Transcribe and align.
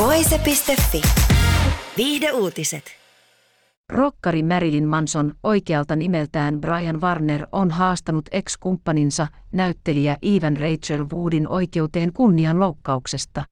Voise.fi. 0.00 1.02
Viihde 1.96 2.32
uutiset. 2.32 2.84
Rokkari 3.88 4.42
Marilyn 4.42 4.88
Manson, 4.88 5.34
oikealta 5.42 5.96
nimeltään 5.96 6.60
Brian 6.60 7.00
Warner, 7.00 7.46
on 7.52 7.70
haastanut 7.70 8.24
ex-kumppaninsa, 8.30 9.26
näyttelijä 9.52 10.16
Evan 10.22 10.56
Rachel 10.56 11.06
Woodin 11.12 11.48
oikeuteen 11.48 12.12
kunnianloukkauksesta. 12.12 13.44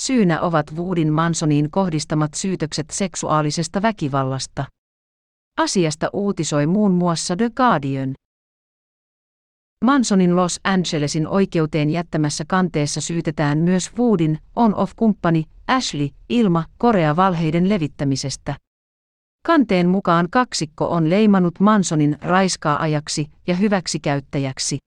Syynä 0.00 0.40
ovat 0.40 0.74
Woodin 0.76 1.12
Mansoniin 1.12 1.70
kohdistamat 1.70 2.34
syytökset 2.34 2.90
seksuaalisesta 2.90 3.82
väkivallasta. 3.82 4.64
Asiasta 5.58 6.10
uutisoi 6.12 6.66
muun 6.66 6.92
muassa 6.92 7.36
The 7.36 7.50
Guardian. 7.50 8.14
Mansonin 9.84 10.36
Los 10.36 10.60
Angelesin 10.64 11.28
oikeuteen 11.28 11.90
jättämässä 11.90 12.44
kanteessa 12.48 13.00
syytetään 13.00 13.58
myös 13.58 13.92
Woodin 13.98 14.38
on-off-kumppani 14.56 15.44
Ashley 15.68 16.08
Ilma 16.28 16.64
Korea 16.78 17.16
valheiden 17.16 17.68
levittämisestä. 17.68 18.54
Kanteen 19.46 19.88
mukaan 19.88 20.28
kaksikko 20.30 20.86
on 20.86 21.10
leimannut 21.10 21.60
Mansonin 21.60 22.18
raiskaajaksi 22.22 23.26
ja 23.46 23.54
hyväksikäyttäjäksi. 23.54 24.78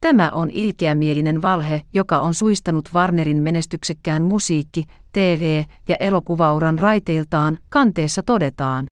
Tämä 0.00 0.30
on 0.30 0.50
ilkeämielinen 0.50 1.42
valhe, 1.42 1.82
joka 1.92 2.20
on 2.20 2.34
suistanut 2.34 2.88
Warnerin 2.94 3.42
menestyksekkään 3.42 4.22
musiikki, 4.22 4.84
TV- 5.12 5.64
ja 5.88 5.96
elokuvauran 6.00 6.78
raiteiltaan, 6.78 7.58
kanteessa 7.68 8.22
todetaan. 8.22 8.86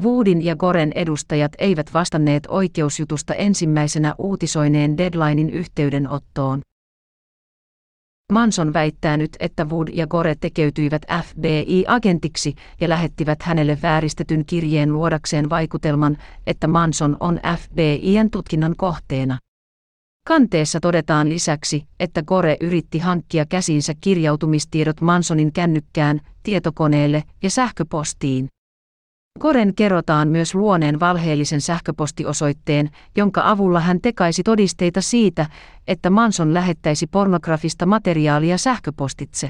Woodin 0.00 0.44
ja 0.44 0.56
Goren 0.56 0.92
edustajat 0.94 1.52
eivät 1.58 1.94
vastanneet 1.94 2.46
oikeusjutusta 2.48 3.34
ensimmäisenä 3.34 4.14
uutisoineen 4.18 4.98
deadlinein 4.98 5.50
yhteydenottoon. 5.50 6.60
Manson 8.32 8.72
väittää 8.72 9.16
nyt, 9.16 9.30
että 9.40 9.64
Wood 9.64 9.88
ja 9.92 10.06
Gore 10.06 10.34
tekeytyivät 10.34 11.02
FBI-agentiksi 11.24 12.54
ja 12.80 12.88
lähettivät 12.88 13.42
hänelle 13.42 13.78
vääristetyn 13.82 14.44
kirjeen 14.46 14.92
luodakseen 14.92 15.50
vaikutelman, 15.50 16.18
että 16.46 16.66
Manson 16.66 17.16
on 17.20 17.40
FBIn 17.58 18.30
tutkinnan 18.30 18.74
kohteena. 18.76 19.38
Kanteessa 20.26 20.80
todetaan 20.80 21.28
lisäksi, 21.28 21.84
että 22.00 22.22
Gore 22.22 22.56
yritti 22.60 22.98
hankkia 22.98 23.46
käsiinsä 23.46 23.92
kirjautumistiedot 24.00 25.00
Mansonin 25.00 25.52
kännykkään, 25.52 26.20
tietokoneelle 26.42 27.22
ja 27.42 27.50
sähköpostiin. 27.50 28.48
Koren 29.38 29.74
kerrotaan 29.74 30.28
myös 30.28 30.54
luoneen 30.54 31.00
valheellisen 31.00 31.60
sähköpostiosoitteen, 31.60 32.90
jonka 33.16 33.42
avulla 33.44 33.80
hän 33.80 34.00
tekaisi 34.00 34.42
todisteita 34.42 35.00
siitä, 35.00 35.46
että 35.86 36.10
Manson 36.10 36.54
lähettäisi 36.54 37.06
pornografista 37.06 37.86
materiaalia 37.86 38.58
sähköpostitse. 38.58 39.48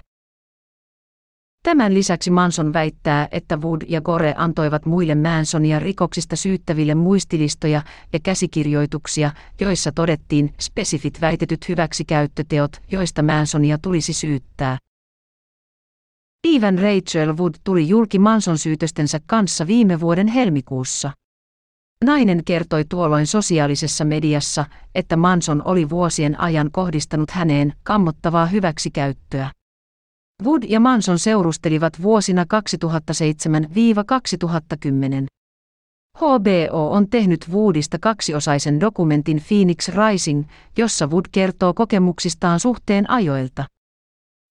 Tämän 1.62 1.94
lisäksi 1.94 2.30
Manson 2.30 2.72
väittää, 2.72 3.28
että 3.30 3.56
Wood 3.56 3.82
ja 3.88 4.00
Gore 4.00 4.34
antoivat 4.36 4.86
muille 4.86 5.14
Mansonia 5.14 5.78
rikoksista 5.78 6.36
syyttäville 6.36 6.94
muistilistoja 6.94 7.82
ja 8.12 8.18
käsikirjoituksia, 8.22 9.30
joissa 9.60 9.92
todettiin 9.92 10.54
spesifit 10.60 11.20
väitetyt 11.20 11.68
hyväksikäyttöteot, 11.68 12.82
joista 12.90 13.22
Mansonia 13.22 13.78
tulisi 13.82 14.12
syyttää. 14.12 14.78
Steven 16.46 16.78
Rachel 16.78 17.36
Wood 17.36 17.54
tuli 17.64 17.88
julki 17.88 18.18
Manson 18.18 18.58
syytöstensä 18.58 19.20
kanssa 19.26 19.66
viime 19.66 20.00
vuoden 20.00 20.26
helmikuussa. 20.26 21.10
Nainen 22.04 22.44
kertoi 22.44 22.84
tuolloin 22.84 23.26
sosiaalisessa 23.26 24.04
mediassa, 24.04 24.64
että 24.94 25.16
Manson 25.16 25.62
oli 25.64 25.90
vuosien 25.90 26.40
ajan 26.40 26.70
kohdistanut 26.72 27.30
häneen 27.30 27.72
kammottavaa 27.82 28.46
hyväksikäyttöä. 28.46 29.50
Wood 30.44 30.62
ja 30.68 30.80
Manson 30.80 31.18
seurustelivat 31.18 32.02
vuosina 32.02 32.44
2007-2010. 32.44 32.46
HBO 36.16 36.90
on 36.90 37.08
tehnyt 37.10 37.46
Woodista 37.52 37.98
kaksiosaisen 37.98 38.80
dokumentin 38.80 39.42
Phoenix 39.48 39.88
Rising, 39.88 40.44
jossa 40.78 41.06
Wood 41.06 41.24
kertoo 41.32 41.74
kokemuksistaan 41.74 42.60
suhteen 42.60 43.10
ajoilta. 43.10 43.64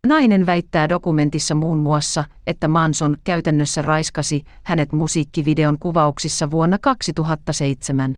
Nainen 0.08 0.46
väittää 0.46 0.90
dokumentissa 0.90 1.56
muun 1.56 1.78
muassa, 1.78 2.24
että 2.48 2.68
Manson 2.68 3.18
käytännössä 3.24 3.82
raiskasi 3.82 4.44
hänet 4.64 4.92
musiikkivideon 4.92 5.78
kuvauksissa 5.80 6.52
vuonna 6.52 6.78
2007. 6.78 8.14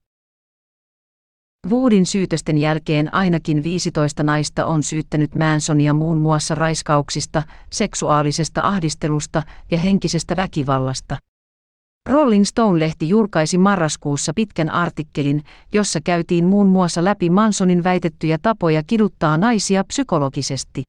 Woodin 1.69 2.05
syytösten 2.05 2.57
jälkeen 2.57 3.13
ainakin 3.13 3.63
15 3.63 4.23
naista 4.23 4.65
on 4.65 4.83
syyttänyt 4.83 5.35
Mansonia 5.35 5.93
muun 5.93 6.17
muassa 6.17 6.55
raiskauksista, 6.55 7.43
seksuaalisesta 7.71 8.61
ahdistelusta 8.63 9.43
ja 9.71 9.77
henkisestä 9.77 10.35
väkivallasta. 10.35 11.17
Rolling 12.09 12.45
Stone-lehti 12.45 13.09
julkaisi 13.09 13.57
marraskuussa 13.57 14.31
pitkän 14.35 14.69
artikkelin, 14.69 15.43
jossa 15.73 15.99
käytiin 16.03 16.45
muun 16.45 16.67
muassa 16.67 17.03
läpi 17.03 17.29
Mansonin 17.29 17.83
väitettyjä 17.83 18.37
tapoja 18.41 18.83
kiduttaa 18.87 19.37
naisia 19.37 19.83
psykologisesti. 19.83 20.83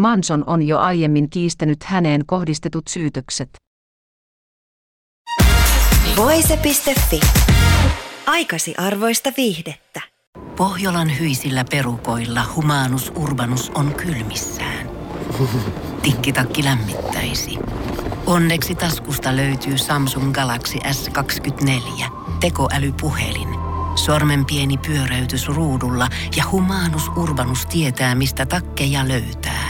Manson 0.00 0.44
on 0.46 0.62
jo 0.62 0.78
aiemmin 0.78 1.30
kiistänyt 1.30 1.82
häneen 1.82 2.26
kohdistetut 2.26 2.82
syytökset. 2.88 3.50
Voise.fi. 6.16 7.20
Aikasi 8.26 8.74
arvoista 8.78 9.32
viihdettä. 9.36 10.00
Pohjolan 10.56 11.18
hyisillä 11.18 11.64
perukoilla 11.70 12.44
Humanus 12.54 13.12
Urbanus 13.16 13.70
on 13.74 13.94
kylmissään. 13.94 14.90
Tikkitakki 16.02 16.64
lämmittäisi. 16.64 17.58
Onneksi 18.26 18.74
taskusta 18.74 19.36
löytyy 19.36 19.78
Samsung 19.78 20.32
Galaxy 20.32 20.78
S24, 20.78 22.04
tekoälypuhelin. 22.40 23.48
Sormen 23.94 24.44
pieni 24.46 24.78
pyöräytys 24.78 25.48
ruudulla 25.48 26.08
ja 26.36 26.44
Humanus 26.50 27.08
Urbanus 27.08 27.66
tietää, 27.66 28.14
mistä 28.14 28.46
takkeja 28.46 29.08
löytää 29.08 29.69